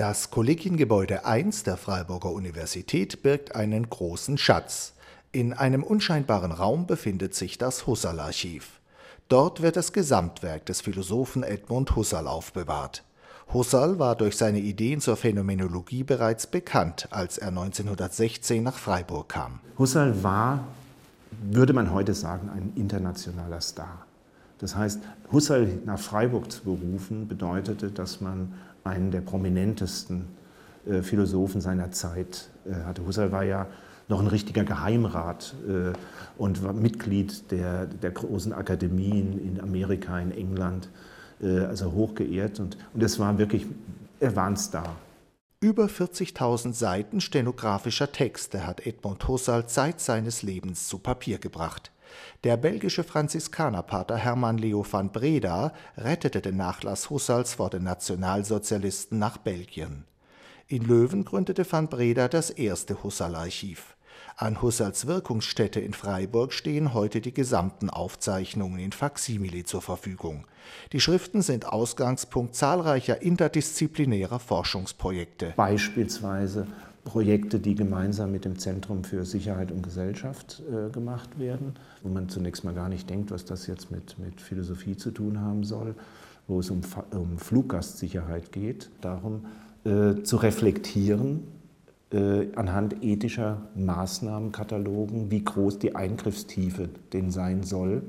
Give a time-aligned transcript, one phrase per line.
[0.00, 4.94] Das Kollegiengebäude 1 der Freiburger Universität birgt einen großen Schatz.
[5.30, 8.80] In einem unscheinbaren Raum befindet sich das Husserl-Archiv.
[9.28, 13.04] Dort wird das Gesamtwerk des Philosophen Edmund Husserl aufbewahrt.
[13.52, 19.60] Husserl war durch seine Ideen zur Phänomenologie bereits bekannt, als er 1916 nach Freiburg kam.
[19.76, 20.64] Husserl war,
[21.42, 24.06] würde man heute sagen, ein internationaler Star.
[24.60, 25.00] Das heißt,
[25.32, 28.52] Husserl nach Freiburg zu berufen, bedeutete, dass man
[28.84, 30.26] einen der prominentesten
[30.86, 33.06] äh, Philosophen seiner Zeit äh, hatte.
[33.06, 33.66] Husserl war ja
[34.08, 35.92] noch ein richtiger Geheimrat äh,
[36.36, 40.88] und war Mitglied der, der großen Akademien in Amerika, in England,
[41.42, 42.60] also hoch geehrt.
[42.60, 43.64] Und, und es war wirklich,
[44.18, 44.94] er war ein Star.
[45.62, 51.92] Über 40.000 Seiten stenografischer Texte hat Edmund Husserl Zeit seines Lebens zu Papier gebracht.
[52.44, 59.36] Der belgische Franziskanerpater Hermann Leo van Breda rettete den Nachlass Husserls vor den Nationalsozialisten nach
[59.38, 60.04] Belgien.
[60.66, 63.96] In Löwen gründete van Breda das erste Husserl-Archiv.
[64.36, 70.46] An Husserls Wirkungsstätte in Freiburg stehen heute die gesamten Aufzeichnungen in Faksimile zur Verfügung.
[70.92, 75.54] Die Schriften sind Ausgangspunkt zahlreicher interdisziplinärer Forschungsprojekte.
[75.56, 76.66] Beispielsweise
[77.04, 82.28] Projekte, die gemeinsam mit dem Zentrum für Sicherheit und Gesellschaft äh, gemacht werden, wo man
[82.28, 85.94] zunächst mal gar nicht denkt, was das jetzt mit, mit Philosophie zu tun haben soll,
[86.46, 89.46] wo es um, um Fluggastsicherheit geht, darum
[89.84, 91.44] äh, zu reflektieren
[92.12, 98.02] anhand ethischer Maßnahmenkatalogen, wie groß die Eingriffstiefe denn sein soll.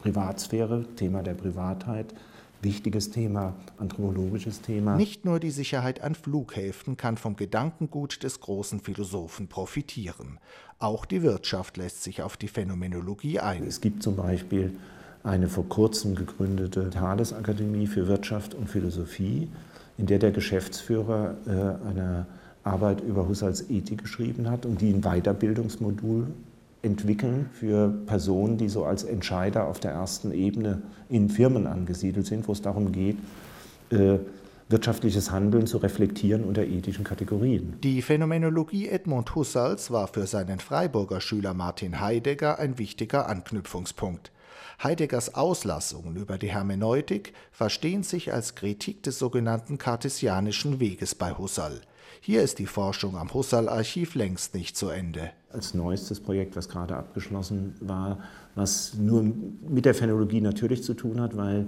[0.00, 2.14] Privatsphäre, Thema der Privatheit,
[2.62, 4.96] wichtiges Thema, anthropologisches Thema.
[4.96, 10.38] Nicht nur die Sicherheit an Flughäfen kann vom Gedankengut des großen Philosophen profitieren.
[10.78, 13.64] Auch die Wirtschaft lässt sich auf die Phänomenologie ein.
[13.64, 14.76] Es gibt zum Beispiel
[15.24, 19.48] eine vor kurzem gegründete Thales-Akademie für Wirtschaft und Philosophie,
[19.98, 22.26] in der der Geschäftsführer äh, eine
[22.64, 26.28] Arbeit über Husserls Ethik geschrieben hat und die ein Weiterbildungsmodul
[26.82, 32.48] entwickeln für Personen, die so als Entscheider auf der ersten Ebene in Firmen angesiedelt sind,
[32.48, 33.16] wo es darum geht,
[33.90, 34.18] äh,
[34.68, 37.74] wirtschaftliches Handeln zu reflektieren unter ethischen Kategorien.
[37.82, 44.32] Die Phänomenologie Edmund Husserls war für seinen Freiburger Schüler Martin Heidegger ein wichtiger Anknüpfungspunkt.
[44.82, 51.82] Heideggers Auslassungen über die Hermeneutik verstehen sich als Kritik des sogenannten kartesianischen Weges bei Husserl.
[52.20, 55.30] Hier ist die Forschung am Husserl-Archiv längst nicht zu Ende.
[55.52, 58.18] Als neuestes Projekt, was gerade abgeschlossen war,
[58.54, 59.24] was nur
[59.68, 61.66] mit der Phänologie natürlich zu tun hat, weil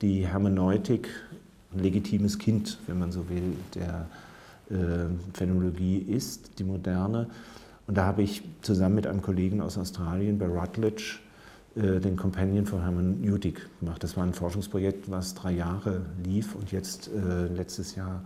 [0.00, 1.08] die Hermeneutik
[1.72, 4.08] ein legitimes Kind, wenn man so will, der
[4.70, 7.28] äh, Phänologie ist, die moderne.
[7.86, 11.18] Und da habe ich zusammen mit einem Kollegen aus Australien bei Rutledge
[11.76, 14.02] äh, den Companion for Hermeneutik gemacht.
[14.02, 18.24] Das war ein Forschungsprojekt, was drei Jahre lief und jetzt äh, letztes Jahr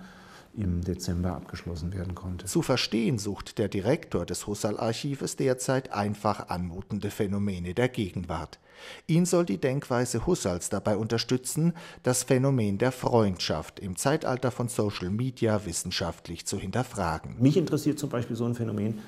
[0.56, 2.47] im Dezember abgeschlossen werden konnte.
[2.47, 8.59] Zu verstehen sucht der Direktor des Husserl-Archives derzeit einfach anmutende Phänomene der Gegenwart.
[9.06, 15.11] Ihn soll die Denkweise Husserls dabei unterstützen, das Phänomen der Freundschaft im Zeitalter von Social
[15.11, 17.37] Media wissenschaftlich zu hinterfragen.
[17.38, 18.99] Mich interessiert zum Beispiel so ein Phänomen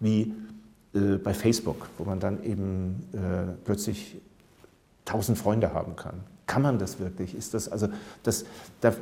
[0.00, 0.34] wie
[0.94, 4.16] äh, bei Facebook, wo man dann eben äh, plötzlich
[5.04, 6.20] tausend Freunde haben kann.
[6.46, 7.34] Kann man das wirklich?
[7.34, 7.88] Ist das, also
[8.22, 8.44] das,
[8.80, 8.96] das,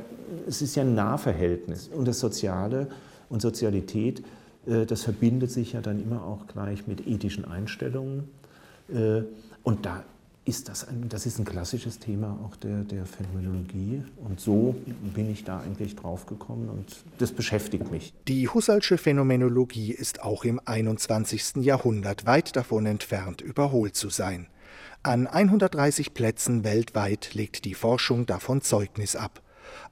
[0.47, 2.87] es ist ja ein Nahverhältnis und das Soziale
[3.29, 4.23] und Sozialität,
[4.65, 8.29] äh, das verbindet sich ja dann immer auch gleich mit ethischen Einstellungen.
[8.89, 9.23] Äh,
[9.63, 10.03] und da
[10.43, 14.03] ist das, ein, das ist ein klassisches Thema auch der, der Phänomenologie.
[14.17, 14.75] Und so
[15.13, 18.13] bin ich da eigentlich drauf gekommen und das beschäftigt mich.
[18.27, 21.57] Die Husserlsche Phänomenologie ist auch im 21.
[21.57, 24.47] Jahrhundert weit davon entfernt, überholt zu sein.
[25.03, 29.41] An 130 Plätzen weltweit legt die Forschung davon Zeugnis ab.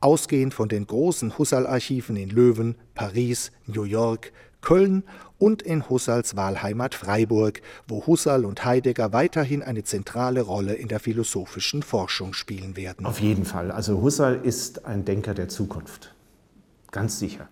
[0.01, 5.03] Ausgehend von den großen Husserl-Archiven in Löwen, Paris, New York, Köln
[5.37, 10.99] und in Husserls Wahlheimat Freiburg, wo Husserl und Heidegger weiterhin eine zentrale Rolle in der
[10.99, 13.05] philosophischen Forschung spielen werden.
[13.05, 13.71] Auf jeden Fall.
[13.71, 16.13] Also Husserl ist ein Denker der Zukunft.
[16.91, 17.49] Ganz sicher.